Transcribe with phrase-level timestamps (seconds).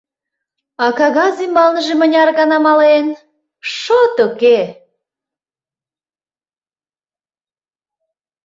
[0.85, 3.07] А кагаз ӱмбалныже мыняр гана мален—
[3.77, 4.59] шот уке!